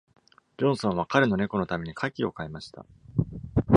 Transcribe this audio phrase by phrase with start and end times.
[0.57, 2.87] ジョンソンは彼の猫の為に、牡蠣を買いました。